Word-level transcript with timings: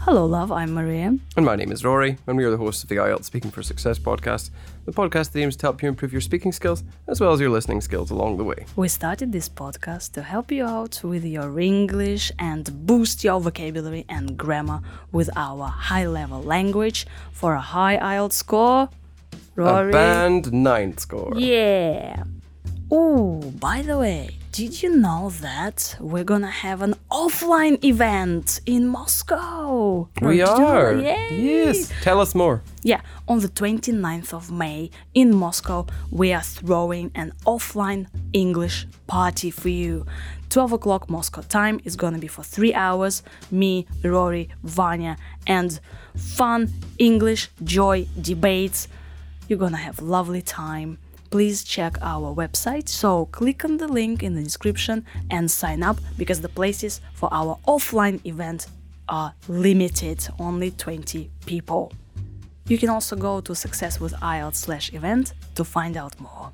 Hello, 0.00 0.24
love. 0.24 0.50
I'm 0.50 0.72
Maria. 0.72 1.14
And 1.36 1.44
my 1.44 1.56
name 1.56 1.70
is 1.70 1.84
Rory, 1.84 2.16
and 2.26 2.38
we 2.38 2.44
are 2.44 2.50
the 2.50 2.56
hosts 2.56 2.82
of 2.82 2.88
the 2.88 2.96
IELTS 2.96 3.24
Speaking 3.24 3.50
for 3.50 3.62
Success 3.62 3.98
podcast, 3.98 4.48
the 4.86 4.92
podcast 4.92 5.32
that 5.32 5.40
aims 5.40 5.56
to 5.56 5.66
help 5.66 5.82
you 5.82 5.90
improve 5.90 6.10
your 6.10 6.22
speaking 6.22 6.52
skills 6.52 6.84
as 7.06 7.20
well 7.20 7.34
as 7.34 7.40
your 7.40 7.50
listening 7.50 7.82
skills 7.82 8.10
along 8.10 8.38
the 8.38 8.44
way. 8.44 8.64
We 8.76 8.88
started 8.88 9.30
this 9.30 9.46
podcast 9.46 10.12
to 10.12 10.22
help 10.22 10.50
you 10.50 10.64
out 10.64 11.04
with 11.04 11.22
your 11.22 11.60
English 11.60 12.32
and 12.38 12.86
boost 12.86 13.22
your 13.22 13.42
vocabulary 13.42 14.06
and 14.08 14.38
grammar 14.38 14.80
with 15.12 15.28
our 15.36 15.66
high 15.66 16.06
level 16.06 16.42
language 16.42 17.06
for 17.30 17.52
a 17.52 17.60
high 17.60 17.98
IELTS 17.98 18.32
score. 18.32 18.88
Rory. 19.54 19.90
A 19.90 19.92
band 19.92 20.50
nine 20.50 20.96
score. 20.96 21.34
Yeah. 21.36 22.24
Oh, 22.90 23.40
by 23.60 23.82
the 23.82 23.98
way, 23.98 24.38
did 24.50 24.82
you 24.82 24.96
know 24.96 25.28
that 25.42 25.94
we're 26.00 26.24
gonna 26.24 26.50
have 26.50 26.80
an 26.80 26.94
offline 27.10 27.84
event 27.84 28.60
in 28.64 28.88
Moscow? 28.88 30.08
We 30.22 30.38
Did 30.38 30.48
you 30.48 30.58
know 30.58 30.66
are. 30.66 30.94
Yes. 30.96 31.92
Tell 32.00 32.18
us 32.18 32.34
more. 32.34 32.62
Yeah, 32.82 33.02
on 33.28 33.40
the 33.40 33.48
29th 33.48 34.32
of 34.32 34.50
May 34.50 34.90
in 35.12 35.36
Moscow, 35.36 35.86
we 36.10 36.32
are 36.32 36.40
throwing 36.40 37.10
an 37.14 37.34
offline 37.44 38.06
English 38.32 38.86
party 39.06 39.50
for 39.50 39.68
you. 39.68 40.06
12 40.48 40.72
o'clock 40.72 41.10
Moscow 41.10 41.42
time 41.42 41.80
is 41.84 41.94
gonna 41.94 42.18
be 42.18 42.26
for 42.26 42.42
three 42.42 42.72
hours. 42.72 43.22
Me, 43.50 43.86
Rory, 44.02 44.48
Vanya, 44.62 45.18
and 45.46 45.78
fun 46.16 46.72
English 46.98 47.50
joy 47.62 48.06
debates. 48.18 48.88
You're 49.46 49.58
gonna 49.58 49.76
have 49.76 50.00
lovely 50.00 50.40
time. 50.40 50.96
Please 51.30 51.62
check 51.62 51.98
our 52.00 52.34
website. 52.34 52.88
So 52.88 53.26
click 53.26 53.64
on 53.64 53.76
the 53.76 53.88
link 53.88 54.22
in 54.22 54.34
the 54.34 54.42
description 54.42 55.04
and 55.30 55.50
sign 55.50 55.82
up 55.82 55.98
because 56.16 56.40
the 56.40 56.48
places 56.48 57.00
for 57.14 57.28
our 57.32 57.58
offline 57.66 58.24
event 58.24 58.66
are 59.08 59.34
limited, 59.48 60.26
only 60.38 60.70
20 60.70 61.30
people. 61.46 61.92
You 62.66 62.76
can 62.76 62.90
also 62.90 63.16
go 63.16 63.40
to 63.40 63.54
slash 63.54 64.92
event 64.92 65.32
to 65.54 65.64
find 65.64 65.96
out 65.96 66.18
more. 66.20 66.52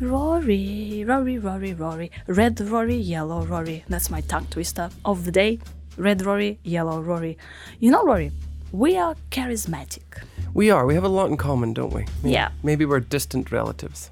Rory, 0.00 1.04
Rory, 1.06 1.38
Rory, 1.38 1.74
Rory, 1.74 2.10
red 2.26 2.60
Rory, 2.60 2.96
yellow 2.96 3.44
Rory. 3.46 3.84
That's 3.88 4.10
my 4.10 4.20
tongue 4.22 4.46
twister 4.50 4.90
of 5.04 5.24
the 5.24 5.30
day. 5.30 5.60
Red 5.96 6.26
Rory, 6.26 6.58
yellow 6.64 7.00
Rory. 7.00 7.38
You 7.78 7.90
know, 7.90 8.04
Rory, 8.04 8.32
we 8.72 8.96
are 8.96 9.14
charismatic. 9.30 10.24
We 10.54 10.70
are. 10.70 10.84
We 10.84 10.94
have 10.94 11.04
a 11.04 11.08
lot 11.08 11.30
in 11.30 11.36
common, 11.38 11.72
don't 11.72 11.92
we? 11.92 12.04
Maybe, 12.22 12.34
Yeah. 12.34 12.50
Maybe 12.62 12.84
we're 12.84 13.00
distant 13.00 13.50
relatives. 13.50 14.10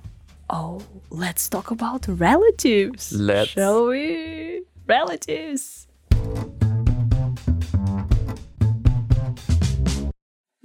Oh, 0.48 0.82
let's 1.10 1.48
talk 1.48 1.70
about 1.70 2.08
relatives. 2.08 3.12
Let's. 3.12 3.50
Shall 3.50 3.86
we? 3.88 4.62
Relatives. 4.86 5.86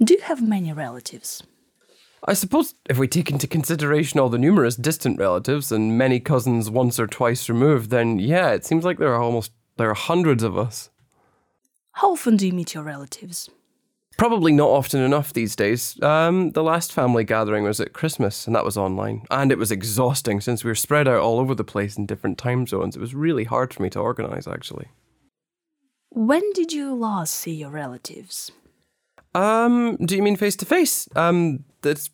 Do 0.02 0.14
you 0.14 0.20
have 0.22 0.42
many 0.42 0.72
relatives? 0.72 1.42
I 2.26 2.32
suppose 2.34 2.74
if 2.88 2.98
we 2.98 3.06
take 3.06 3.30
into 3.30 3.46
consideration 3.46 4.18
all 4.18 4.28
the 4.30 4.38
numerous 4.38 4.76
distant 4.76 5.18
relatives 5.18 5.70
and 5.70 5.96
many 5.98 6.20
cousins 6.20 6.70
once 6.70 6.98
or 6.98 7.06
twice 7.06 7.48
removed, 7.48 7.90
then 7.90 8.18
yeah, 8.18 8.50
it 8.52 8.64
seems 8.64 8.84
like 8.84 8.98
there 8.98 9.14
are 9.14 9.22
almost 9.22 9.52
there 9.76 9.90
are 9.90 9.94
hundreds 9.94 10.42
of 10.42 10.56
us. 10.56 10.90
How 11.92 12.12
often 12.12 12.36
do 12.36 12.46
you 12.46 12.52
meet 12.52 12.74
your 12.74 12.82
relatives? 12.82 13.48
Probably 14.16 14.52
not 14.52 14.70
often 14.70 15.00
enough 15.00 15.32
these 15.32 15.54
days. 15.54 16.00
Um, 16.02 16.50
the 16.52 16.62
last 16.62 16.92
family 16.92 17.22
gathering 17.22 17.64
was 17.64 17.80
at 17.80 17.92
Christmas, 17.92 18.46
and 18.46 18.56
that 18.56 18.64
was 18.64 18.78
online. 18.78 19.26
And 19.30 19.52
it 19.52 19.58
was 19.58 19.70
exhausting 19.70 20.40
since 20.40 20.64
we 20.64 20.70
were 20.70 20.74
spread 20.74 21.06
out 21.06 21.20
all 21.20 21.38
over 21.38 21.54
the 21.54 21.64
place 21.64 21.98
in 21.98 22.06
different 22.06 22.38
time 22.38 22.66
zones. 22.66 22.96
It 22.96 23.00
was 23.00 23.14
really 23.14 23.44
hard 23.44 23.74
for 23.74 23.82
me 23.82 23.90
to 23.90 24.00
organise, 24.00 24.46
actually. 24.46 24.88
When 26.10 26.50
did 26.54 26.72
you 26.72 26.94
last 26.94 27.34
see 27.34 27.54
your 27.54 27.68
relatives? 27.68 28.52
Um, 29.34 29.96
do 29.96 30.16
you 30.16 30.22
mean 30.22 30.36
face 30.36 30.56
to 30.56 30.64
face? 30.64 31.10
Um, 31.14 31.64
that's, 31.82 32.08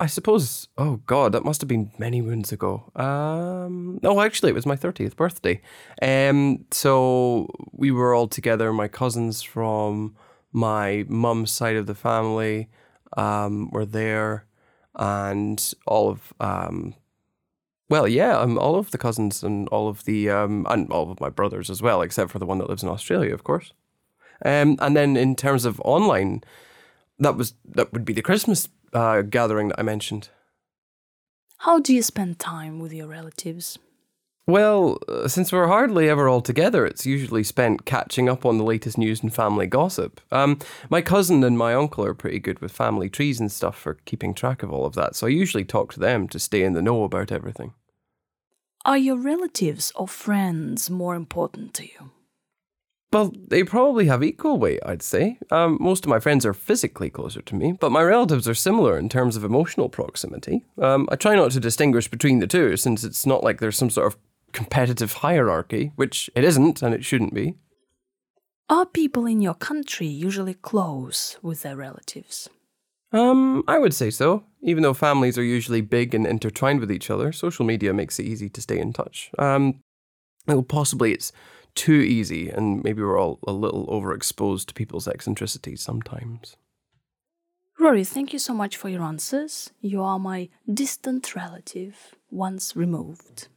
I 0.00 0.06
suppose, 0.06 0.68
oh 0.78 1.02
God, 1.04 1.32
that 1.32 1.44
must 1.44 1.60
have 1.60 1.68
been 1.68 1.90
many 1.98 2.22
moons 2.22 2.50
ago. 2.50 2.90
Um, 2.96 4.00
no, 4.02 4.22
actually, 4.22 4.52
it 4.52 4.54
was 4.54 4.64
my 4.64 4.76
30th 4.76 5.16
birthday. 5.16 5.60
Um, 6.00 6.64
so 6.70 7.46
we 7.72 7.90
were 7.90 8.14
all 8.14 8.26
together, 8.26 8.72
my 8.72 8.88
cousins 8.88 9.42
from 9.42 10.16
my 10.52 11.04
mum's 11.08 11.50
side 11.50 11.76
of 11.76 11.86
the 11.86 11.94
family 11.94 12.68
um, 13.16 13.70
were 13.70 13.86
there, 13.86 14.46
and 14.94 15.74
all 15.86 16.10
of, 16.10 16.32
um, 16.40 16.94
well, 17.88 18.06
yeah, 18.06 18.38
um, 18.38 18.58
all 18.58 18.76
of 18.76 18.90
the 18.90 18.98
cousins 18.98 19.42
and 19.42 19.68
all 19.68 19.88
of 19.88 20.04
the, 20.04 20.30
um, 20.30 20.66
and 20.68 20.90
all 20.90 21.10
of 21.10 21.20
my 21.20 21.30
brothers 21.30 21.70
as 21.70 21.82
well, 21.82 22.02
except 22.02 22.30
for 22.30 22.38
the 22.38 22.46
one 22.46 22.58
that 22.58 22.68
lives 22.68 22.82
in 22.82 22.88
Australia, 22.88 23.34
of 23.34 23.44
course. 23.44 23.72
Um, 24.44 24.76
and 24.80 24.96
then 24.96 25.16
in 25.16 25.36
terms 25.36 25.64
of 25.64 25.80
online, 25.80 26.42
that 27.18 27.36
was 27.36 27.54
that 27.64 27.92
would 27.92 28.04
be 28.04 28.12
the 28.12 28.22
Christmas 28.22 28.68
uh, 28.92 29.22
gathering 29.22 29.68
that 29.68 29.78
I 29.78 29.82
mentioned. 29.82 30.28
How 31.58 31.78
do 31.78 31.94
you 31.94 32.02
spend 32.02 32.38
time 32.38 32.80
with 32.80 32.92
your 32.92 33.06
relatives? 33.06 33.78
Well, 34.52 34.98
uh, 35.08 35.28
since 35.28 35.50
we're 35.50 35.66
hardly 35.66 36.10
ever 36.10 36.28
all 36.28 36.42
together, 36.42 36.84
it's 36.84 37.06
usually 37.06 37.42
spent 37.42 37.86
catching 37.86 38.28
up 38.28 38.44
on 38.44 38.58
the 38.58 38.64
latest 38.64 38.98
news 38.98 39.22
and 39.22 39.32
family 39.32 39.66
gossip. 39.66 40.20
Um, 40.30 40.58
my 40.90 41.00
cousin 41.00 41.42
and 41.42 41.56
my 41.56 41.72
uncle 41.72 42.04
are 42.04 42.12
pretty 42.12 42.38
good 42.38 42.58
with 42.58 42.70
family 42.70 43.08
trees 43.08 43.40
and 43.40 43.50
stuff 43.50 43.78
for 43.78 43.94
keeping 44.04 44.34
track 44.34 44.62
of 44.62 44.70
all 44.70 44.84
of 44.84 44.94
that, 44.94 45.16
so 45.16 45.26
I 45.26 45.30
usually 45.30 45.64
talk 45.64 45.94
to 45.94 46.00
them 46.00 46.28
to 46.28 46.38
stay 46.38 46.64
in 46.64 46.74
the 46.74 46.82
know 46.82 47.02
about 47.02 47.32
everything. 47.32 47.72
Are 48.84 48.98
your 48.98 49.16
relatives 49.16 49.90
or 49.96 50.06
friends 50.06 50.90
more 50.90 51.14
important 51.14 51.72
to 51.72 51.84
you? 51.84 52.10
Well, 53.10 53.32
they 53.48 53.64
probably 53.64 54.04
have 54.08 54.22
equal 54.22 54.58
weight, 54.58 54.80
I'd 54.84 55.00
say. 55.00 55.38
Um, 55.50 55.78
most 55.80 56.04
of 56.04 56.10
my 56.10 56.20
friends 56.20 56.44
are 56.44 56.52
physically 56.52 57.08
closer 57.08 57.40
to 57.40 57.54
me, 57.54 57.72
but 57.72 57.90
my 57.90 58.02
relatives 58.02 58.46
are 58.46 58.54
similar 58.54 58.98
in 58.98 59.08
terms 59.08 59.34
of 59.34 59.44
emotional 59.44 59.88
proximity. 59.88 60.66
Um, 60.76 61.08
I 61.10 61.16
try 61.16 61.36
not 61.36 61.52
to 61.52 61.60
distinguish 61.60 62.08
between 62.08 62.40
the 62.40 62.46
two, 62.46 62.76
since 62.76 63.02
it's 63.02 63.24
not 63.24 63.42
like 63.42 63.58
there's 63.58 63.78
some 63.78 63.88
sort 63.88 64.08
of 64.08 64.18
competitive 64.52 65.12
hierarchy, 65.14 65.92
which 65.96 66.30
it 66.34 66.44
isn't 66.44 66.82
and 66.82 66.94
it 66.94 67.04
shouldn't 67.04 67.34
be. 67.34 67.56
Are 68.68 68.86
people 68.86 69.26
in 69.26 69.40
your 69.40 69.54
country 69.54 70.06
usually 70.06 70.54
close 70.54 71.36
with 71.42 71.62
their 71.62 71.76
relatives? 71.76 72.48
Um, 73.12 73.62
I 73.68 73.78
would 73.78 73.92
say 73.92 74.10
so. 74.10 74.44
Even 74.62 74.82
though 74.82 74.94
families 74.94 75.36
are 75.36 75.44
usually 75.44 75.80
big 75.80 76.14
and 76.14 76.26
intertwined 76.26 76.80
with 76.80 76.90
each 76.90 77.10
other, 77.10 77.32
social 77.32 77.66
media 77.66 77.92
makes 77.92 78.18
it 78.18 78.26
easy 78.26 78.48
to 78.48 78.62
stay 78.62 78.78
in 78.78 78.92
touch. 78.92 79.30
Um, 79.38 79.80
well, 80.46 80.62
possibly 80.62 81.12
it's 81.12 81.32
too 81.74 81.92
easy, 81.92 82.48
and 82.48 82.82
maybe 82.82 83.02
we're 83.02 83.18
all 83.18 83.38
a 83.46 83.52
little 83.52 83.86
overexposed 83.88 84.66
to 84.66 84.74
people's 84.74 85.08
eccentricities 85.08 85.82
sometimes. 85.82 86.56
Rory, 87.78 88.04
thank 88.04 88.32
you 88.32 88.38
so 88.38 88.54
much 88.54 88.76
for 88.76 88.88
your 88.88 89.02
answers. 89.02 89.70
You 89.80 90.02
are 90.02 90.18
my 90.18 90.48
distant 90.72 91.34
relative, 91.34 92.14
once 92.30 92.76
removed. 92.76 93.48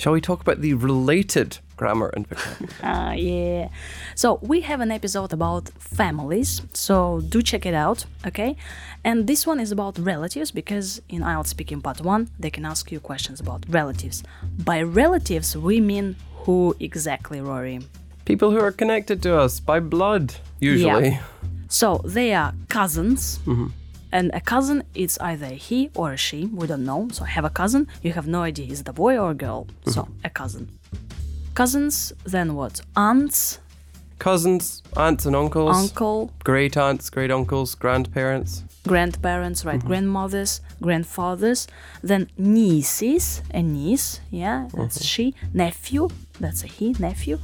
Shall 0.00 0.14
we 0.14 0.22
talk 0.22 0.40
about 0.40 0.62
the 0.62 0.72
related 0.72 1.58
grammar 1.76 2.08
and 2.16 2.26
vocabulary? 2.26 2.74
Ah, 2.82 3.12
yeah. 3.12 3.68
So 4.14 4.38
we 4.40 4.62
have 4.62 4.80
an 4.80 4.90
episode 4.90 5.30
about 5.34 5.68
families, 5.78 6.62
so 6.72 7.20
do 7.28 7.42
check 7.42 7.66
it 7.66 7.74
out, 7.74 8.06
okay? 8.26 8.56
And 9.04 9.26
this 9.26 9.46
one 9.46 9.60
is 9.60 9.70
about 9.72 9.98
relatives 9.98 10.50
because 10.52 11.02
in 11.10 11.20
IELTS 11.20 11.48
Speaking 11.48 11.82
Part 11.82 12.00
1, 12.00 12.30
they 12.38 12.48
can 12.48 12.64
ask 12.64 12.90
you 12.90 12.98
questions 12.98 13.40
about 13.40 13.66
relatives. 13.68 14.22
By 14.64 14.80
relatives, 14.80 15.54
we 15.54 15.80
mean 15.82 16.16
who 16.44 16.74
exactly, 16.80 17.42
Rory? 17.42 17.80
People 18.24 18.50
who 18.52 18.60
are 18.60 18.72
connected 18.72 19.22
to 19.24 19.36
us 19.36 19.60
by 19.60 19.80
blood, 19.80 20.34
usually. 20.60 21.10
Yeah. 21.10 21.22
So 21.68 22.00
they 22.06 22.32
are 22.32 22.54
cousins. 22.70 23.38
And 24.12 24.30
a 24.34 24.40
cousin 24.40 24.82
is 24.94 25.18
either 25.20 25.46
a 25.46 25.50
he 25.50 25.90
or 25.94 26.12
a 26.12 26.16
she, 26.16 26.46
we 26.46 26.66
don't 26.66 26.84
know. 26.84 27.08
So 27.12 27.24
I 27.24 27.28
have 27.28 27.44
a 27.44 27.50
cousin, 27.50 27.86
you 28.02 28.12
have 28.12 28.26
no 28.26 28.42
idea 28.42 28.66
is 28.72 28.80
it 28.80 28.88
a 28.88 28.92
boy 28.92 29.16
or 29.18 29.30
a 29.30 29.34
girl. 29.34 29.66
So 29.86 30.02
mm-hmm. 30.02 30.12
a 30.24 30.30
cousin. 30.30 30.78
Cousins, 31.54 32.12
then 32.24 32.54
what? 32.54 32.80
Aunts, 32.96 33.60
Cousins, 34.18 34.82
aunts 34.98 35.24
and 35.24 35.34
uncles, 35.34 35.74
uncle, 35.74 36.30
great 36.44 36.76
aunts, 36.76 37.08
great 37.08 37.30
uncles, 37.30 37.74
grandparents. 37.74 38.64
grandparents, 38.86 39.64
right? 39.64 39.78
Mm-hmm. 39.78 39.88
Grandmothers, 39.88 40.60
grandfathers, 40.82 41.66
then 42.02 42.28
nieces, 42.36 43.42
a 43.54 43.62
niece, 43.62 44.20
yeah, 44.30 44.68
that's 44.74 44.98
mm-hmm. 44.98 45.04
she, 45.04 45.34
nephew, 45.54 46.10
that's 46.38 46.62
a 46.62 46.66
he, 46.66 46.94
nephew. 46.98 47.38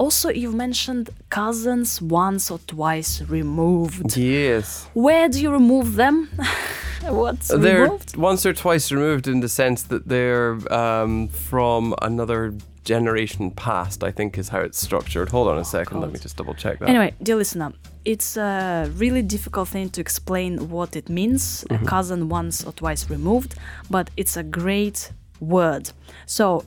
Also, 0.00 0.30
you've 0.30 0.54
mentioned 0.54 1.10
cousins 1.28 2.00
once 2.00 2.50
or 2.50 2.58
twice 2.60 3.20
removed. 3.20 4.16
Yes. 4.16 4.88
Where 4.94 5.28
do 5.28 5.42
you 5.42 5.50
remove 5.50 5.96
them? 5.96 6.30
What's 7.02 7.48
They're 7.48 7.82
removed? 7.82 8.16
once 8.16 8.46
or 8.46 8.54
twice 8.54 8.90
removed 8.90 9.28
in 9.28 9.40
the 9.40 9.48
sense 9.48 9.82
that 9.84 10.08
they're 10.08 10.56
um, 10.72 11.28
from 11.28 11.94
another 12.00 12.54
generation 12.84 13.50
past, 13.50 14.02
I 14.02 14.10
think 14.10 14.38
is 14.38 14.48
how 14.48 14.60
it's 14.60 14.80
structured. 14.80 15.28
Hold 15.28 15.48
on 15.48 15.58
a 15.58 15.66
second, 15.66 16.00
let 16.00 16.10
me 16.12 16.18
just 16.18 16.38
double 16.38 16.54
check 16.54 16.78
that. 16.78 16.88
Anyway, 16.88 17.12
dear 17.22 17.36
listener, 17.36 17.74
it's 18.06 18.38
a 18.38 18.90
really 18.96 19.20
difficult 19.20 19.68
thing 19.68 19.90
to 19.90 20.00
explain 20.00 20.70
what 20.70 20.96
it 20.96 21.10
means, 21.10 21.66
a 21.68 21.76
cousin 21.84 22.30
once 22.30 22.64
or 22.64 22.72
twice 22.72 23.10
removed, 23.10 23.54
but 23.90 24.08
it's 24.16 24.38
a 24.38 24.42
great 24.42 25.12
word. 25.40 25.90
So 26.24 26.64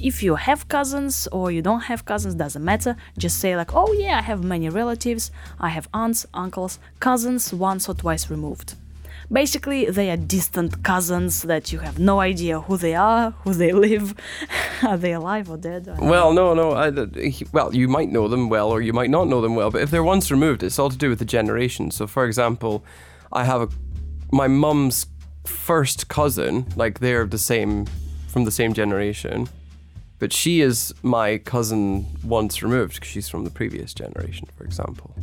if 0.00 0.22
you 0.22 0.36
have 0.36 0.68
cousins 0.68 1.26
or 1.32 1.50
you 1.50 1.62
don't 1.62 1.82
have 1.82 2.04
cousins, 2.04 2.34
doesn't 2.34 2.64
matter. 2.64 2.96
Just 3.18 3.38
say 3.38 3.56
like, 3.56 3.74
oh 3.74 3.92
yeah, 3.92 4.18
I 4.18 4.22
have 4.22 4.42
many 4.44 4.68
relatives, 4.68 5.30
I 5.60 5.70
have 5.70 5.88
aunts, 5.92 6.26
uncles, 6.34 6.78
cousins 7.00 7.52
once 7.52 7.88
or 7.88 7.94
twice 7.94 8.30
removed. 8.30 8.74
Basically, 9.30 9.86
they 9.90 10.10
are 10.10 10.16
distant 10.16 10.84
cousins 10.84 11.42
that 11.42 11.72
you 11.72 11.80
have 11.80 11.98
no 11.98 12.20
idea 12.20 12.60
who 12.60 12.76
they 12.76 12.94
are, 12.94 13.32
who 13.42 13.54
they 13.54 13.72
live, 13.72 14.14
are 14.82 14.96
they 14.96 15.12
alive 15.12 15.50
or 15.50 15.56
dead? 15.56 15.86
Don't 15.86 15.98
Well, 15.98 16.32
no, 16.32 16.54
no. 16.54 16.72
I, 16.72 16.92
well, 17.52 17.74
you 17.74 17.88
might 17.88 18.10
know 18.10 18.28
them 18.28 18.48
well, 18.48 18.70
or 18.70 18.80
you 18.80 18.92
might 18.92 19.10
not 19.10 19.26
know 19.26 19.40
them 19.40 19.56
well. 19.56 19.72
But 19.72 19.82
if 19.82 19.90
they're 19.90 20.04
once 20.04 20.30
removed, 20.30 20.62
it's 20.62 20.78
all 20.78 20.90
to 20.90 20.96
do 20.96 21.08
with 21.08 21.18
the 21.18 21.24
generation. 21.24 21.90
So, 21.90 22.06
for 22.06 22.24
example, 22.24 22.84
I 23.32 23.44
have 23.44 23.62
a 23.62 23.68
my 24.30 24.48
mum's 24.48 25.06
first 25.44 26.08
cousin. 26.08 26.66
Like 26.76 27.00
they're 27.00 27.26
the 27.26 27.38
same 27.38 27.86
from 28.28 28.44
the 28.44 28.50
same 28.50 28.72
generation, 28.74 29.48
but 30.18 30.32
she 30.32 30.60
is 30.60 30.94
my 31.02 31.38
cousin 31.38 32.06
once 32.24 32.62
removed, 32.62 32.94
because 32.94 33.08
she's 33.08 33.28
from 33.28 33.44
the 33.44 33.50
previous 33.50 33.94
generation, 33.94 34.48
for 34.56 34.64
example. 34.64 35.14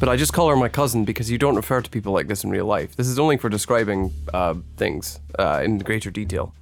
But 0.00 0.08
I 0.08 0.16
just 0.16 0.32
call 0.32 0.48
her 0.48 0.56
my 0.56 0.68
cousin 0.68 1.04
because 1.04 1.30
you 1.30 1.38
don't 1.38 1.56
refer 1.56 1.80
to 1.80 1.88
people 1.88 2.12
like 2.12 2.26
this 2.26 2.44
in 2.44 2.50
real 2.50 2.66
life. 2.66 2.96
This 2.96 3.06
is 3.06 3.18
only 3.18 3.36
for 3.36 3.48
describing 3.48 4.12
uh, 4.32 4.54
things 4.76 5.20
uh, 5.38 5.62
in 5.64 5.78
greater 5.78 6.10
detail. 6.10 6.52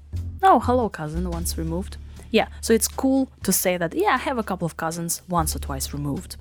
Oh, 0.43 0.61
hello, 0.61 0.89
cousin, 0.89 1.31
once 1.31 1.57
removed. 1.57 1.97
Yeah, 2.31 2.49
so 2.61 2.73
it's 2.73 2.89
cool 2.89 3.31
to 3.43 3.53
say 3.53 3.77
that, 3.77 3.95
yeah, 3.95 4.15
I 4.15 4.19
have 4.19 4.39
a 4.39 4.43
couple 4.43 4.67
of 4.67 4.77
cousins 4.77 5.23
once 5.29 5.57
or 5.57 5.59
twice 5.59 5.93
removed. 5.93 6.37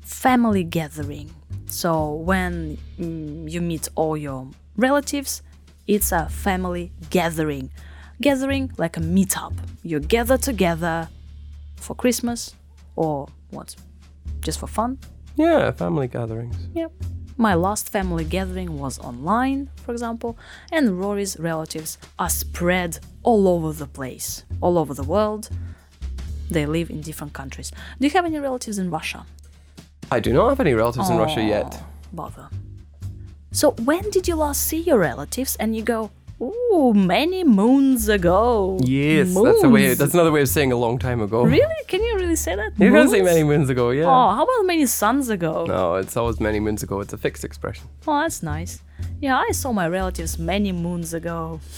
Family 0.00 0.64
gathering. 0.64 1.30
So 1.66 2.14
when 2.14 2.78
mm, 2.98 3.50
you 3.50 3.60
meet 3.60 3.88
all 3.94 4.16
your 4.16 4.48
relatives, 4.76 5.42
it's 5.86 6.12
a 6.12 6.28
family 6.28 6.92
gathering. 7.10 7.70
Gathering 8.20 8.72
like 8.78 8.96
a 8.96 9.00
meetup. 9.00 9.54
You 9.82 10.00
gather 10.00 10.36
together 10.36 11.08
for 11.76 11.94
Christmas 11.94 12.54
or 12.96 13.28
what? 13.50 13.76
Just 14.40 14.58
for 14.58 14.66
fun? 14.66 14.98
Yeah, 15.36 15.70
family 15.70 16.08
gatherings. 16.08 16.56
Yep. 16.74 16.92
My 17.36 17.54
last 17.54 17.88
family 17.88 18.24
gathering 18.24 18.76
was 18.78 18.98
online, 18.98 19.70
for 19.84 19.92
example, 19.92 20.36
and 20.72 20.98
Rory's 20.98 21.38
relatives 21.38 21.96
are 22.18 22.28
spread 22.28 22.98
all 23.22 23.46
over 23.46 23.72
the 23.72 23.86
place, 23.86 24.44
all 24.60 24.76
over 24.76 24.92
the 24.92 25.04
world. 25.04 25.48
They 26.50 26.66
live 26.66 26.90
in 26.90 27.00
different 27.00 27.34
countries. 27.34 27.70
Do 28.00 28.06
you 28.08 28.12
have 28.14 28.24
any 28.24 28.40
relatives 28.40 28.78
in 28.78 28.90
Russia? 28.90 29.24
I 30.10 30.18
do 30.18 30.32
not 30.32 30.48
have 30.48 30.58
any 30.58 30.74
relatives 30.74 31.10
in 31.10 31.18
Russia 31.18 31.42
yet. 31.42 31.80
Bother. 32.12 32.48
So, 33.52 33.70
when 33.84 34.10
did 34.10 34.26
you 34.26 34.34
last 34.34 34.62
see 34.62 34.80
your 34.80 34.98
relatives 34.98 35.54
and 35.56 35.76
you 35.76 35.82
go, 35.82 36.10
ooh, 36.40 36.92
many 36.94 37.44
moons 37.44 38.08
ago? 38.08 38.78
Yes, 38.82 39.34
that's 39.34 39.62
a 39.62 39.68
way. 39.68 39.94
That's 39.94 40.14
another 40.14 40.32
way 40.32 40.42
of 40.42 40.48
saying 40.48 40.72
a 40.72 40.76
long 40.76 40.98
time 40.98 41.20
ago. 41.20 41.42
Really? 41.42 41.74
Can 41.86 42.02
you 42.02 42.16
really 42.16 42.36
say 42.36 42.54
that? 42.56 42.72
You 42.78 42.90
can 42.90 43.08
say 43.08 43.22
many 43.22 43.42
moons 43.44 43.70
ago, 43.70 43.90
yeah. 43.90 44.04
Oh, 44.04 44.34
how 44.34 44.44
about 44.44 44.66
many 44.66 44.86
suns 44.86 45.28
ago? 45.28 45.66
No, 45.66 45.96
it's 45.96 46.16
always 46.16 46.40
many 46.40 46.60
moons 46.60 46.82
ago. 46.82 47.00
It's 47.00 47.12
a 47.12 47.18
fixed 47.18 47.44
expression. 47.44 47.86
Oh, 48.06 48.20
that's 48.20 48.42
nice. 48.42 48.80
Yeah, 49.20 49.38
I 49.38 49.52
saw 49.52 49.72
my 49.72 49.88
relatives 49.88 50.38
many 50.38 50.72
moons 50.72 51.14
ago. 51.14 51.60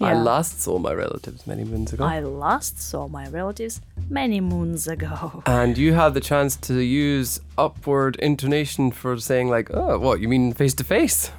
I 0.00 0.12
last 0.12 0.60
saw 0.60 0.78
my 0.78 0.92
relatives 0.92 1.46
many 1.46 1.64
moons 1.64 1.92
ago. 1.92 2.04
I 2.04 2.20
last 2.20 2.80
saw 2.80 3.08
my 3.08 3.28
relatives 3.28 3.80
many 4.10 4.40
moons 4.40 4.86
ago. 4.86 5.42
and 5.46 5.78
you 5.78 5.94
had 5.94 6.12
the 6.12 6.20
chance 6.20 6.54
to 6.56 6.80
use 6.80 7.40
upward 7.56 8.16
intonation 8.16 8.90
for 8.90 9.16
saying 9.18 9.48
like, 9.48 9.70
oh, 9.72 9.98
what 9.98 10.20
you 10.20 10.28
mean 10.28 10.52
face 10.52 10.74
to 10.74 10.84
face? 10.84 11.30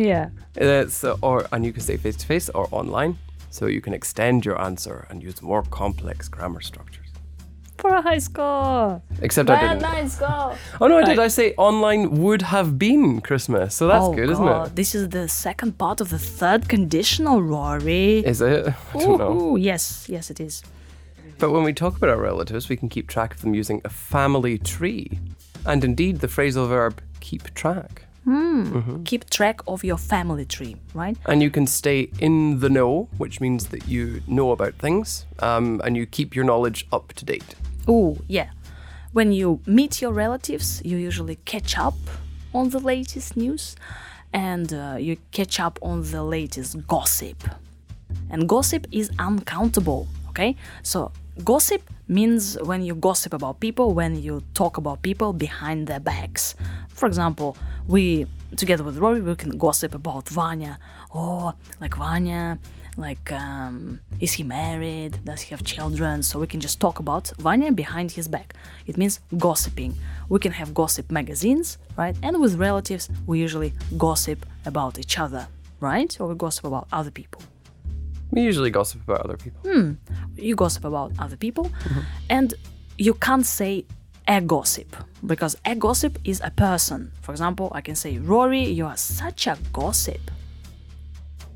Yeah. 0.00 0.30
It's 0.56 1.04
uh, 1.04 1.16
or 1.22 1.46
and 1.52 1.64
you 1.66 1.72
can 1.72 1.82
say 1.82 1.96
face 1.96 2.16
to 2.16 2.26
face 2.26 2.48
or 2.50 2.68
online, 2.70 3.18
so 3.50 3.66
you 3.66 3.80
can 3.80 3.92
extend 3.94 4.44
your 4.44 4.60
answer 4.60 5.06
and 5.10 5.22
use 5.22 5.42
more 5.42 5.62
complex 5.62 6.28
grammar 6.28 6.60
structures. 6.62 7.06
For 7.78 7.90
a 7.94 8.02
high 8.02 8.18
score. 8.18 9.00
Except 9.22 9.48
I 9.48 9.52
Well, 9.54 9.68
didn't. 9.68 9.82
nice 9.82 10.16
score. 10.16 10.54
Oh 10.80 10.86
no, 10.86 10.98
I 10.98 11.04
did. 11.04 11.18
I 11.18 11.28
say 11.28 11.54
online 11.56 12.20
would 12.22 12.42
have 12.42 12.78
been 12.78 13.20
Christmas, 13.22 13.74
so 13.74 13.86
that's 13.86 14.04
oh, 14.04 14.12
good, 14.14 14.28
God. 14.28 14.32
isn't 14.32 14.48
it? 14.72 14.76
This 14.76 14.94
is 14.94 15.08
the 15.08 15.28
second 15.28 15.78
part 15.78 16.00
of 16.00 16.08
the 16.10 16.18
third 16.18 16.68
conditional, 16.68 17.42
Rory. 17.42 18.18
Is 18.18 18.40
it? 18.42 18.66
I 18.94 18.98
don't 18.98 19.18
know. 19.18 19.56
Yes, 19.56 20.06
yes, 20.08 20.30
it 20.30 20.40
is. 20.40 20.62
But 21.38 21.52
when 21.52 21.62
we 21.64 21.72
talk 21.72 21.96
about 21.96 22.10
our 22.10 22.20
relatives, 22.20 22.68
we 22.68 22.76
can 22.76 22.90
keep 22.90 23.08
track 23.08 23.34
of 23.34 23.40
them 23.40 23.54
using 23.54 23.80
a 23.84 23.88
family 23.88 24.58
tree. 24.58 25.18
And 25.64 25.82
indeed, 25.84 26.20
the 26.20 26.26
phrasal 26.26 26.68
verb 26.68 27.00
keep 27.20 27.54
track. 27.54 28.04
Keep 29.04 29.30
track 29.30 29.60
of 29.66 29.84
your 29.84 29.96
family 29.98 30.44
tree, 30.44 30.76
right? 30.94 31.16
And 31.26 31.42
you 31.42 31.50
can 31.50 31.66
stay 31.66 32.10
in 32.18 32.60
the 32.60 32.68
know, 32.68 33.08
which 33.18 33.40
means 33.40 33.66
that 33.66 33.88
you 33.88 34.22
know 34.26 34.52
about 34.52 34.74
things 34.74 35.26
um, 35.40 35.80
and 35.84 35.96
you 35.96 36.06
keep 36.06 36.36
your 36.36 36.44
knowledge 36.44 36.86
up 36.92 37.12
to 37.14 37.24
date. 37.24 37.54
Oh, 37.88 38.18
yeah. 38.28 38.50
When 39.12 39.32
you 39.32 39.60
meet 39.66 40.00
your 40.00 40.12
relatives, 40.12 40.80
you 40.84 40.96
usually 40.96 41.36
catch 41.44 41.76
up 41.76 41.96
on 42.54 42.70
the 42.70 42.78
latest 42.78 43.36
news 43.36 43.76
and 44.32 44.72
uh, 44.72 44.96
you 44.98 45.16
catch 45.32 45.58
up 45.58 45.78
on 45.82 46.02
the 46.10 46.22
latest 46.22 46.86
gossip. 46.86 47.42
And 48.30 48.48
gossip 48.48 48.86
is 48.92 49.10
uncountable, 49.18 50.06
okay? 50.28 50.56
So, 50.82 51.12
gossip 51.40 51.82
means 52.08 52.58
when 52.62 52.82
you 52.82 52.94
gossip 52.94 53.32
about 53.32 53.60
people, 53.60 53.94
when 53.94 54.20
you 54.20 54.42
talk 54.54 54.76
about 54.76 55.02
people 55.02 55.32
behind 55.32 55.86
their 55.86 56.00
backs. 56.00 56.54
For 56.88 57.06
example, 57.06 57.56
we, 57.86 58.26
together 58.56 58.84
with 58.84 58.98
Rory, 58.98 59.20
we 59.20 59.34
can 59.36 59.56
gossip 59.58 59.94
about 59.94 60.28
Vanya. 60.28 60.78
Oh, 61.14 61.52
like 61.80 61.96
Vanya, 61.96 62.58
like, 62.96 63.32
um, 63.32 64.00
is 64.20 64.32
he 64.32 64.42
married? 64.42 65.24
Does 65.24 65.40
he 65.40 65.50
have 65.50 65.64
children? 65.64 66.22
So 66.22 66.38
we 66.38 66.46
can 66.46 66.60
just 66.60 66.80
talk 66.80 66.98
about 66.98 67.32
Vanya 67.38 67.72
behind 67.72 68.12
his 68.12 68.28
back. 68.28 68.54
It 68.86 68.96
means 68.96 69.20
gossiping. 69.38 69.94
We 70.28 70.38
can 70.38 70.52
have 70.52 70.74
gossip 70.74 71.10
magazines, 71.10 71.78
right? 71.96 72.16
And 72.22 72.40
with 72.40 72.56
relatives, 72.56 73.08
we 73.26 73.38
usually 73.38 73.72
gossip 73.96 74.44
about 74.66 74.98
each 74.98 75.18
other, 75.18 75.48
right? 75.80 76.14
Or 76.20 76.28
we 76.28 76.34
gossip 76.34 76.64
about 76.64 76.88
other 76.92 77.10
people. 77.10 77.42
We 78.30 78.42
usually 78.42 78.70
gossip 78.70 79.02
about 79.02 79.20
other 79.24 79.36
people. 79.36 79.60
Hmm. 79.62 79.92
You 80.36 80.54
gossip 80.54 80.84
about 80.84 81.12
other 81.18 81.36
people, 81.36 81.64
mm-hmm. 81.64 82.00
and 82.28 82.54
you 82.98 83.14
can't 83.14 83.46
say 83.46 83.84
a 84.28 84.40
gossip 84.40 84.96
because 85.26 85.56
a 85.64 85.74
gossip 85.74 86.18
is 86.24 86.40
a 86.44 86.50
person. 86.50 87.12
For 87.22 87.32
example, 87.32 87.72
I 87.74 87.80
can 87.80 87.96
say, 87.96 88.18
Rory, 88.18 88.64
you 88.64 88.86
are 88.86 88.96
such 88.96 89.46
a 89.46 89.58
gossip. 89.72 90.20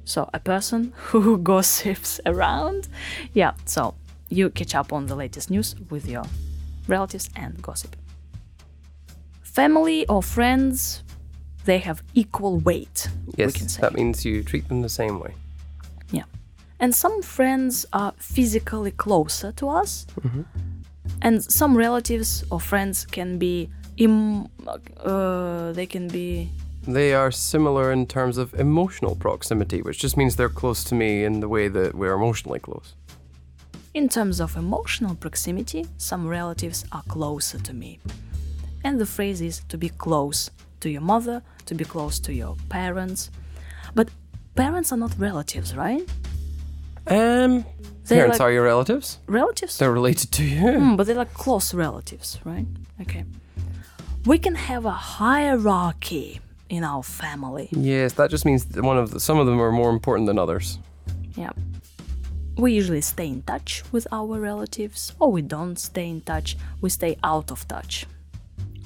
So, 0.05 0.29
a 0.35 0.41
person 0.41 0.93
who 0.97 1.39
gossips 1.39 2.21
around. 2.27 2.89
Yeah, 3.33 3.53
so 3.65 3.95
you 4.29 4.51
catch 4.51 4.75
up 4.75 4.93
on 4.93 5.07
the 5.07 5.15
latest 5.15 5.51
news 5.51 5.77
with 5.91 6.09
your 6.09 6.25
relatives 6.89 7.31
and 7.37 7.61
gossip. 7.63 7.97
Family 9.43 10.07
or 10.09 10.23
friends, 10.23 11.05
they 11.65 11.79
have 11.79 12.03
equal 12.15 12.59
weight. 12.59 13.09
Yes, 13.37 13.77
that 13.77 13.95
means 13.95 14.25
you 14.25 14.43
treat 14.43 14.69
them 14.69 14.83
the 14.83 14.89
same 14.89 15.21
way. 15.21 15.35
Yeah. 16.11 16.25
And 16.85 16.95
some 16.95 17.23
friends 17.23 17.87
are 17.95 18.13
physically 18.19 18.91
closer 18.91 19.53
to 19.53 19.69
us, 19.71 20.07
and 21.23 21.43
some 21.43 21.79
relatives 21.79 22.45
or 22.51 22.61
friends 22.61 23.07
can 23.07 23.39
be 23.39 23.71
Im- 23.97 24.49
uh, 25.03 25.73
they 25.73 25.87
can 25.87 26.09
be 26.09 26.51
They 26.87 27.15
are 27.15 27.31
similar 27.31 27.91
in 27.93 28.07
terms 28.07 28.37
of 28.37 28.53
emotional 28.53 29.17
proximity, 29.17 29.81
which 29.81 29.99
just 30.03 30.17
means 30.17 30.37
they're 30.37 30.61
close 30.63 30.85
to 30.85 30.95
me 30.95 31.25
in 31.25 31.41
the 31.41 31.49
way 31.49 31.69
that 31.69 31.95
we're 31.95 32.15
emotionally 32.15 32.61
close. 32.61 32.95
in 33.95 34.09
terms 34.09 34.41
of 34.41 34.57
emotional 34.57 35.15
proximity 35.15 35.87
some 35.97 36.29
relatives 36.31 36.85
are 36.91 37.05
closer 37.09 37.59
to 37.69 37.73
me. 37.73 37.99
And 38.85 38.99
the 39.01 39.07
phrase 39.07 39.41
is 39.41 39.63
to 39.69 39.79
be 39.79 39.89
close 39.89 40.51
to 40.81 40.89
your 40.89 41.05
mother 41.15 41.43
to 41.67 41.75
be 41.75 41.85
close 41.85 42.21
to 42.21 42.33
your 42.33 42.57
parents. 42.69 43.31
But 43.95 44.09
parents 44.55 44.93
are 44.93 44.99
not 44.99 45.13
relatives 45.19 45.75
right 45.75 46.07
Um, 47.45 47.65
parents 48.09 48.39
like- 48.39 48.41
are 48.41 48.53
your 48.53 48.65
relatives. 48.65 49.19
relatives 49.27 49.79
They're 49.79 49.93
related 49.93 50.31
to 50.33 50.45
you. 50.45 50.73
Hmm, 50.79 50.97
but 50.97 51.07
they're 51.07 51.17
like 51.17 51.35
close 51.35 51.75
relatives, 51.75 52.39
right? 52.45 52.67
Okay. 53.01 53.25
We 54.27 54.39
can 54.39 54.55
have 54.55 54.85
a 54.87 54.91
hierarchy 54.91 56.41
in 56.69 56.85
our 56.85 57.03
family. 57.03 57.69
Yes, 57.73 58.15
that 58.15 58.31
just 58.31 58.45
means 58.45 58.65
that 58.65 58.83
one 58.83 58.99
of 58.99 59.11
the, 59.11 59.21
some 59.21 59.39
of 59.39 59.47
them 59.47 59.61
are 59.61 59.73
more 59.73 59.91
important 59.91 60.27
than 60.27 60.39
others. 60.39 60.79
Yeah. 61.37 61.51
We 62.57 62.73
usually 62.73 63.01
stay 63.01 63.27
in 63.27 63.43
touch 63.43 63.83
with 63.93 64.07
our 64.13 64.39
relatives, 64.39 65.13
or 65.19 65.31
we 65.33 65.43
don't 65.43 65.77
stay 65.77 66.09
in 66.09 66.21
touch, 66.21 66.57
we 66.81 66.89
stay 66.89 67.17
out 67.25 67.51
of 67.51 67.67
touch. 67.69 68.07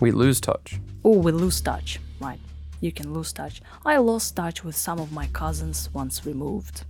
We 0.00 0.10
lose 0.10 0.40
touch. 0.40 0.80
Or 1.02 1.18
we 1.20 1.32
lose 1.32 1.60
touch, 1.60 2.00
right? 2.20 2.40
You 2.80 2.92
can 2.92 3.12
lose 3.12 3.32
touch. 3.32 3.60
I 3.84 3.98
lost 3.98 4.36
touch 4.36 4.64
with 4.64 4.76
some 4.76 4.98
of 4.98 5.12
my 5.12 5.26
cousins 5.32 5.90
once 5.92 6.24
removed. 6.24 6.84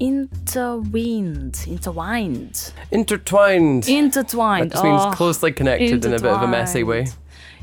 Intertwined. 0.00 1.64
Intertwined. 1.66 2.72
Intertwined. 2.90 3.88
Intertwined. 3.88 4.70
That 4.70 4.72
just 4.72 4.84
means 4.84 5.02
Oh, 5.04 5.12
closely 5.14 5.52
connected 5.52 6.04
in 6.04 6.12
a 6.14 6.18
bit 6.18 6.32
of 6.32 6.42
a 6.42 6.48
messy 6.48 6.82
way. 6.82 7.06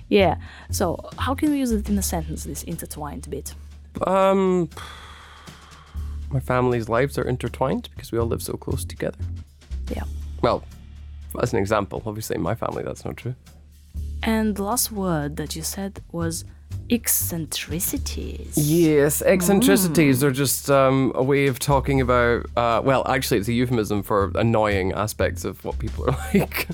Yeah. 0.08 0.38
So, 0.72 1.10
how 1.18 1.36
can 1.36 1.52
we 1.52 1.58
use 1.58 1.72
it 1.72 1.90
in 1.90 1.98
a 1.98 2.02
sentence, 2.02 2.44
this 2.46 2.64
intertwined 2.64 3.30
bit? 3.30 3.54
Um, 4.06 4.70
my 6.30 6.40
family's 6.40 6.88
lives 6.88 7.18
are 7.18 7.28
intertwined 7.28 7.90
because 7.96 8.12
we 8.12 8.20
all 8.20 8.28
live 8.28 8.42
so 8.42 8.54
close 8.54 8.86
together. 8.86 9.18
Yeah. 9.90 10.04
Well, 10.42 10.64
as 11.42 11.54
an 11.54 11.60
example, 11.60 12.04
obviously 12.06 12.36
in 12.36 12.42
my 12.42 12.56
family 12.56 12.84
that's 12.84 13.04
not 13.04 13.18
true. 13.18 13.36
And 14.24 14.56
the 14.56 14.64
last 14.64 14.92
word 14.92 15.38
that 15.38 15.56
you 15.56 15.62
said 15.62 16.02
was 16.12 16.46
eccentricities. 16.90 18.58
Yes, 18.58 19.22
eccentricities 19.22 20.24
are 20.24 20.32
just 20.32 20.70
um, 20.70 21.12
a 21.16 21.24
way 21.24 21.48
of 21.48 21.60
talking 21.60 22.02
about. 22.02 22.46
Uh, 22.56 22.82
well, 22.84 23.08
actually, 23.08 23.38
it's 23.40 23.48
a 23.48 23.54
euphemism 23.54 24.04
for 24.04 24.32
annoying 24.36 24.94
aspects 24.94 25.46
of 25.46 25.64
what 25.66 25.80
people 25.80 26.10
are 26.10 26.18
like. 26.34 26.68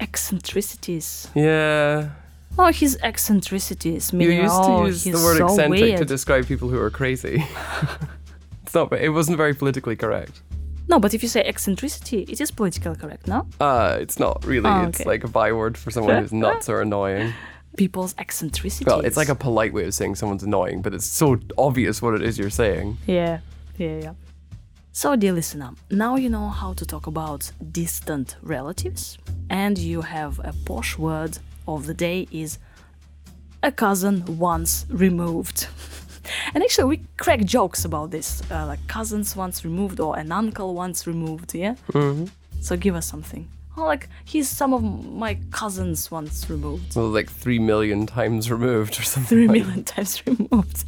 Eccentricities. 0.00 1.28
yeah, 1.34 2.10
Oh, 2.58 2.70
his 2.70 2.98
eccentricities. 3.02 4.12
you 4.12 4.18
Meaning, 4.18 4.42
used 4.42 4.54
oh, 4.54 4.80
to 4.82 4.86
use 4.88 5.04
the 5.04 5.12
word 5.12 5.38
so 5.38 5.46
eccentric 5.46 5.80
weird. 5.80 5.98
to 5.98 6.04
describe 6.04 6.46
people 6.46 6.68
who 6.68 6.78
are 6.78 6.90
crazy. 6.90 7.42
it's 8.62 8.74
not. 8.74 8.92
It 8.92 9.08
wasn't 9.10 9.36
very 9.38 9.54
politically 9.54 9.96
correct. 9.96 10.42
No, 10.88 10.98
but 10.98 11.14
if 11.14 11.22
you 11.22 11.28
say 11.28 11.42
eccentricity, 11.42 12.22
it 12.28 12.40
is 12.40 12.50
politically 12.50 12.96
correct, 12.96 13.26
no? 13.26 13.46
Uh, 13.60 13.96
it's 14.00 14.18
not 14.18 14.44
really. 14.44 14.68
Oh, 14.68 14.82
It's 14.88 15.06
like 15.06 15.24
a 15.24 15.28
byword 15.28 15.78
for 15.78 15.90
someone 15.90 16.18
who's 16.20 16.32
nuts 16.44 16.68
or 16.68 16.82
annoying. 16.82 17.32
People's 17.76 18.14
eccentricities. 18.18 18.86
Well, 18.86 19.00
it's 19.00 19.16
like 19.16 19.28
a 19.28 19.34
polite 19.34 19.72
way 19.72 19.84
of 19.84 19.94
saying 19.94 20.16
someone's 20.16 20.42
annoying, 20.42 20.82
but 20.82 20.94
it's 20.94 21.06
so 21.06 21.38
obvious 21.56 22.02
what 22.02 22.14
it 22.14 22.22
is 22.22 22.38
you're 22.38 22.50
saying. 22.50 22.98
Yeah, 23.06 23.40
yeah, 23.78 23.98
yeah. 23.98 24.12
So, 24.94 25.16
dear 25.16 25.32
listener, 25.32 25.70
now 25.90 26.16
you 26.16 26.28
know 26.28 26.48
how 26.50 26.74
to 26.74 26.84
talk 26.84 27.06
about 27.06 27.50
distant 27.72 28.36
relatives, 28.42 29.16
and 29.48 29.78
you 29.78 30.02
have 30.02 30.38
a 30.40 30.52
posh 30.66 30.98
word 30.98 31.38
of 31.66 31.86
the 31.86 31.94
day 31.94 32.28
is 32.30 32.58
a 33.62 33.72
cousin 33.72 34.38
once 34.38 34.84
removed. 34.90 35.66
and 36.54 36.62
actually, 36.62 36.96
we 36.96 37.04
crack 37.16 37.42
jokes 37.44 37.86
about 37.86 38.10
this, 38.10 38.42
uh, 38.50 38.66
like 38.66 38.86
cousins 38.86 39.34
once 39.34 39.64
removed 39.64 39.98
or 39.98 40.18
an 40.18 40.30
uncle 40.30 40.74
once 40.74 41.06
removed, 41.06 41.54
yeah? 41.54 41.74
Mm-hmm. 41.92 42.26
So, 42.60 42.76
give 42.76 42.94
us 42.94 43.06
something. 43.06 43.48
Oh, 43.76 43.84
like 43.84 44.08
he's 44.24 44.48
some 44.48 44.74
of 44.74 44.82
my 44.82 45.38
cousins 45.50 46.10
once 46.10 46.50
removed. 46.50 46.92
So 46.92 47.06
like 47.06 47.30
three 47.30 47.58
million 47.58 48.06
times 48.06 48.50
removed 48.50 49.00
or 49.00 49.02
something. 49.02 49.28
Three 49.28 49.48
million 49.48 49.76
like 49.76 49.86
times 49.96 50.22
removed. 50.26 50.84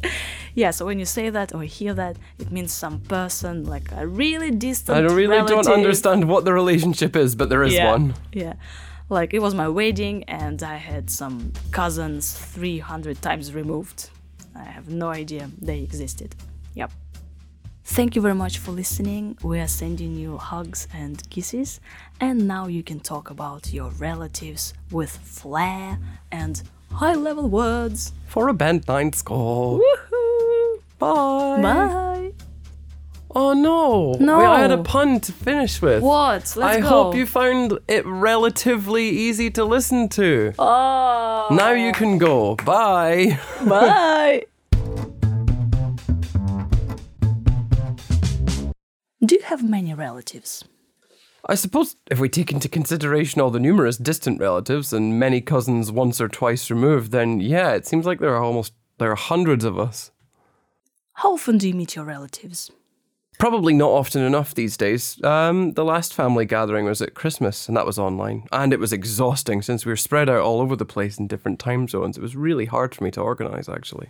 yeah, 0.53 0.71
so 0.71 0.85
when 0.85 0.99
you 0.99 1.05
say 1.05 1.29
that 1.31 1.53
or 1.53 1.63
hear 1.63 1.93
that, 1.95 2.17
it 2.37 2.51
means 2.51 2.71
some 2.71 2.99
person 2.99 3.65
like 3.65 3.91
a 3.91 4.05
really 4.05 4.51
distant. 4.51 4.97
I 4.97 5.13
really 5.13 5.37
don't 5.47 5.67
understand 5.67 6.29
what 6.29 6.45
the 6.45 6.53
relationship 6.53 7.15
is, 7.15 7.35
but 7.35 7.49
there 7.49 7.63
is 7.63 7.73
yeah, 7.73 7.91
one. 7.91 8.13
Yeah. 8.31 8.53
Like 9.09 9.33
it 9.33 9.39
was 9.39 9.55
my 9.55 9.67
wedding 9.67 10.23
and 10.25 10.61
I 10.61 10.75
had 10.75 11.09
some 11.09 11.53
cousins 11.71 12.33
300 12.33 13.21
times 13.21 13.53
removed. 13.53 14.09
I 14.55 14.63
have 14.63 14.89
no 14.89 15.09
idea 15.09 15.49
they 15.59 15.79
existed. 15.81 16.35
Yep. 16.75 16.91
Thank 17.95 18.13
you 18.13 18.21
very 18.21 18.35
much 18.35 18.57
for 18.57 18.71
listening. 18.71 19.37
We 19.41 19.57
are 19.61 19.69
sending 19.69 20.17
you 20.17 20.37
hugs 20.37 20.85
and 20.93 21.23
kisses. 21.29 21.79
And 22.19 22.45
now 22.45 22.67
you 22.67 22.83
can 22.83 22.99
talk 22.99 23.29
about 23.29 23.71
your 23.71 23.89
relatives 23.91 24.73
with 24.91 25.09
flair 25.09 25.97
and 26.29 26.61
high 26.91 27.13
level 27.13 27.47
words. 27.47 28.11
For 28.27 28.49
a 28.49 28.53
band 28.53 28.85
nine 28.89 29.13
score. 29.13 29.79
Woohoo! 29.79 30.81
Bye. 30.99 31.61
Bye. 31.61 32.31
Oh 33.33 33.53
no. 33.53 34.17
No. 34.19 34.45
I 34.45 34.59
had 34.59 34.71
a 34.71 34.83
pun 34.83 35.21
to 35.21 35.31
finish 35.31 35.81
with. 35.81 36.03
What? 36.03 36.33
Let's 36.33 36.55
go. 36.55 36.63
I 36.63 36.81
go. 36.81 36.87
hope 36.89 37.15
you 37.15 37.25
found 37.25 37.79
it 37.87 38.05
relatively 38.05 39.07
easy 39.07 39.49
to 39.51 39.63
listen 39.63 40.09
to. 40.09 40.53
Oh. 40.59 41.47
Now 41.49 41.71
you 41.71 41.93
can 41.93 42.17
go. 42.17 42.55
Bye. 42.57 43.39
Bye. 43.65 44.47
Do 49.25 49.35
you 49.35 49.41
have 49.43 49.67
many 49.67 49.91
relatives? 49.93 50.63
I 51.47 51.55
suppose 51.55 51.95
if 52.11 52.19
we 52.19 52.29
take 52.29 52.51
into 52.51 52.69
consideration 52.69 53.41
all 53.41 53.49
the 53.49 53.59
numerous 53.59 53.97
distant 53.97 54.39
relatives 54.39 54.93
and 54.93 55.19
many 55.19 55.41
cousins 55.41 55.91
once 55.91 56.21
or 56.21 56.27
twice 56.27 56.69
removed, 56.69 57.11
then 57.11 57.39
yeah, 57.39 57.71
it 57.71 57.87
seems 57.87 58.05
like 58.05 58.19
there 58.19 58.35
are 58.35 58.43
almost 58.43 58.73
there 58.99 59.11
are 59.11 59.15
hundreds 59.15 59.63
of 59.65 59.79
us. 59.79 60.11
How 61.13 61.33
often 61.33 61.57
do 61.57 61.67
you 61.67 61.73
meet 61.73 61.95
your 61.95 62.05
relatives? 62.05 62.69
Probably 63.39 63.73
not 63.73 63.89
often 63.89 64.21
enough 64.21 64.53
these 64.53 64.77
days. 64.77 65.21
Um, 65.23 65.73
the 65.73 65.83
last 65.83 66.13
family 66.13 66.45
gathering 66.45 66.85
was 66.85 67.01
at 67.01 67.15
Christmas, 67.15 67.67
and 67.67 67.75
that 67.75 67.85
was 67.85 67.97
online. 67.97 68.47
And 68.51 68.73
it 68.73 68.79
was 68.79 68.93
exhausting 68.93 69.61
since 69.61 69.85
we 69.85 69.91
were 69.91 69.97
spread 69.97 70.29
out 70.29 70.41
all 70.41 70.61
over 70.61 70.75
the 70.75 70.85
place 70.85 71.17
in 71.17 71.27
different 71.27 71.59
time 71.59 71.87
zones. 71.87 72.17
It 72.17 72.21
was 72.21 72.35
really 72.35 72.65
hard 72.65 72.93
for 72.93 73.03
me 73.03 73.11
to 73.11 73.21
organise, 73.21 73.67
actually. 73.67 74.09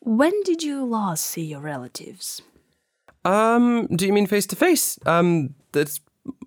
When 0.00 0.42
did 0.42 0.62
you 0.62 0.84
last 0.84 1.24
see 1.24 1.44
your 1.44 1.60
relatives? 1.60 2.42
Um, 3.24 3.86
do 3.88 4.06
you 4.06 4.12
mean 4.12 4.26
face 4.26 4.46
to 4.46 4.56
face? 4.56 4.98
Um, 5.06 5.54
that's, 5.72 6.00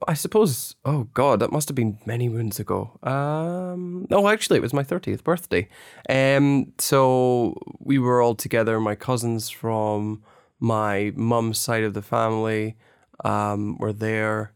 I 0.07 0.13
suppose, 0.13 0.75
oh 0.85 1.07
God, 1.13 1.39
that 1.39 1.51
must 1.51 1.67
have 1.69 1.75
been 1.75 1.97
many 2.05 2.29
moons 2.29 2.59
ago. 2.59 2.97
Um, 3.03 4.07
oh, 4.11 4.27
actually, 4.27 4.57
it 4.57 4.61
was 4.61 4.73
my 4.73 4.83
30th 4.83 5.23
birthday. 5.23 5.67
Um, 6.09 6.73
so 6.77 7.59
we 7.79 7.97
were 7.99 8.21
all 8.21 8.35
together, 8.35 8.79
my 8.79 8.95
cousins 8.95 9.49
from 9.49 10.23
my 10.59 11.11
mum's 11.15 11.59
side 11.59 11.83
of 11.83 11.93
the 11.93 12.01
family 12.01 12.75
um, 13.23 13.77
were 13.77 13.93
there, 13.93 14.53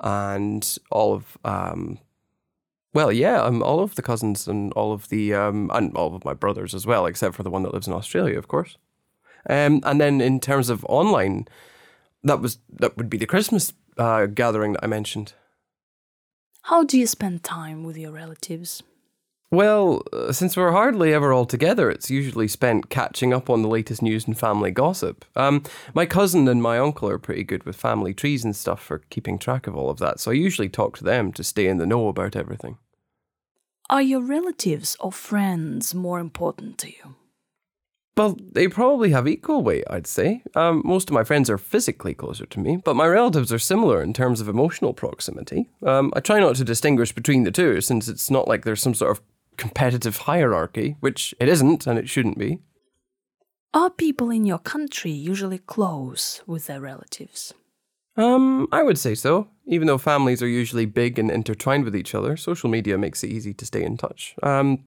and 0.00 0.78
all 0.90 1.14
of, 1.14 1.38
um, 1.44 1.98
well, 2.92 3.12
yeah, 3.12 3.42
um, 3.42 3.62
all 3.62 3.80
of 3.80 3.94
the 3.94 4.02
cousins 4.02 4.46
and 4.46 4.72
all 4.74 4.92
of 4.92 5.08
the, 5.08 5.34
um, 5.34 5.70
and 5.74 5.96
all 5.96 6.14
of 6.14 6.24
my 6.24 6.34
brothers 6.34 6.74
as 6.74 6.86
well, 6.86 7.06
except 7.06 7.34
for 7.34 7.42
the 7.42 7.50
one 7.50 7.62
that 7.62 7.72
lives 7.72 7.88
in 7.88 7.92
Australia, 7.92 8.38
of 8.38 8.48
course. 8.48 8.76
Um, 9.48 9.80
and 9.84 10.00
then 10.00 10.20
in 10.20 10.40
terms 10.40 10.70
of 10.70 10.84
online, 10.86 11.46
that 12.22 12.40
was 12.40 12.58
that 12.78 12.96
would 12.96 13.10
be 13.10 13.18
the 13.18 13.26
Christmas 13.26 13.72
uh, 13.98 14.26
gathering 14.26 14.72
that 14.72 14.84
I 14.84 14.86
mentioned. 14.86 15.34
How 16.62 16.82
do 16.82 16.98
you 16.98 17.06
spend 17.06 17.42
time 17.42 17.84
with 17.84 17.98
your 17.98 18.12
relatives? 18.12 18.82
Well, 19.50 20.02
uh, 20.12 20.32
since 20.32 20.56
we're 20.56 20.72
hardly 20.72 21.12
ever 21.12 21.32
all 21.32 21.44
together, 21.44 21.88
it's 21.88 22.10
usually 22.10 22.48
spent 22.48 22.88
catching 22.88 23.32
up 23.32 23.48
on 23.48 23.62
the 23.62 23.68
latest 23.68 24.02
news 24.02 24.26
and 24.26 24.36
family 24.36 24.72
gossip. 24.72 25.24
Um, 25.36 25.62
my 25.94 26.06
cousin 26.06 26.48
and 26.48 26.60
my 26.60 26.78
uncle 26.78 27.08
are 27.08 27.18
pretty 27.18 27.44
good 27.44 27.64
with 27.64 27.76
family 27.76 28.14
trees 28.14 28.44
and 28.44 28.56
stuff 28.56 28.82
for 28.82 29.00
keeping 29.10 29.38
track 29.38 29.68
of 29.68 29.76
all 29.76 29.90
of 29.90 29.98
that, 29.98 30.18
so 30.18 30.32
I 30.32 30.34
usually 30.34 30.68
talk 30.68 30.96
to 30.98 31.04
them 31.04 31.32
to 31.34 31.44
stay 31.44 31.68
in 31.68 31.76
the 31.76 31.86
know 31.86 32.08
about 32.08 32.34
everything. 32.34 32.78
Are 33.88 34.02
your 34.02 34.22
relatives 34.22 34.96
or 34.98 35.12
friends 35.12 35.94
more 35.94 36.18
important 36.18 36.78
to 36.78 36.88
you? 36.88 37.14
Well, 38.16 38.36
they 38.52 38.68
probably 38.68 39.10
have 39.10 39.26
equal 39.26 39.62
weight, 39.62 39.84
I'd 39.90 40.06
say. 40.06 40.42
Um, 40.54 40.82
most 40.84 41.10
of 41.10 41.14
my 41.14 41.24
friends 41.24 41.50
are 41.50 41.58
physically 41.58 42.14
closer 42.14 42.46
to 42.46 42.60
me, 42.60 42.76
but 42.76 42.94
my 42.94 43.06
relatives 43.08 43.52
are 43.52 43.58
similar 43.58 44.02
in 44.02 44.12
terms 44.12 44.40
of 44.40 44.48
emotional 44.48 44.94
proximity. 44.94 45.68
Um, 45.84 46.12
I 46.14 46.20
try 46.20 46.38
not 46.38 46.54
to 46.56 46.64
distinguish 46.64 47.12
between 47.12 47.42
the 47.42 47.50
two, 47.50 47.80
since 47.80 48.06
it's 48.06 48.30
not 48.30 48.46
like 48.46 48.64
there's 48.64 48.82
some 48.82 48.94
sort 48.94 49.10
of 49.10 49.22
competitive 49.56 50.18
hierarchy, 50.18 50.96
which 51.00 51.34
it 51.40 51.48
isn't 51.48 51.88
and 51.88 51.98
it 51.98 52.08
shouldn't 52.08 52.38
be. 52.38 52.60
Are 53.72 53.90
people 53.90 54.30
in 54.30 54.46
your 54.46 54.60
country 54.60 55.10
usually 55.10 55.58
close 55.58 56.40
with 56.46 56.66
their 56.66 56.80
relatives? 56.80 57.52
Um, 58.16 58.68
I 58.70 58.84
would 58.84 58.98
say 58.98 59.16
so. 59.16 59.48
Even 59.66 59.88
though 59.88 59.98
families 59.98 60.40
are 60.40 60.48
usually 60.48 60.86
big 60.86 61.18
and 61.18 61.30
intertwined 61.30 61.84
with 61.84 61.96
each 61.96 62.14
other, 62.14 62.36
social 62.36 62.70
media 62.70 62.96
makes 62.96 63.24
it 63.24 63.30
easy 63.30 63.52
to 63.54 63.66
stay 63.66 63.82
in 63.82 63.96
touch. 63.96 64.36
Um, 64.42 64.84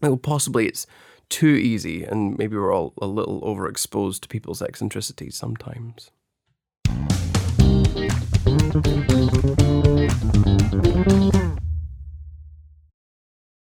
well, 0.00 0.16
possibly 0.16 0.66
it's 0.66 0.86
too 1.34 1.56
easy, 1.56 2.04
and 2.04 2.38
maybe 2.38 2.56
we're 2.56 2.72
all 2.72 2.94
a 3.02 3.08
little 3.08 3.40
overexposed 3.40 4.20
to 4.20 4.28
people's 4.28 4.62
eccentricities 4.62 5.34
sometimes. 5.34 6.12